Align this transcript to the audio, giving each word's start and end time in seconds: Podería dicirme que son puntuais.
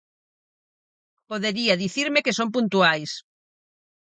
Podería 1.29 1.79
dicirme 1.83 2.23
que 2.25 2.35
son 2.37 2.47
puntuais. 2.55 3.11